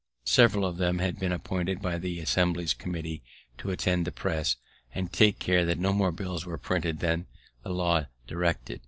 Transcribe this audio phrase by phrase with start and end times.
[0.25, 3.21] Several of them had been appointed by the Assembly a committee
[3.59, 4.55] to attend the press,
[4.95, 7.27] and take care that no more bills were printed than
[7.61, 8.79] the law directed.